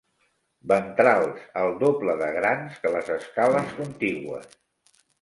[0.71, 4.53] Ventrals el doble de grans que les escales contigües.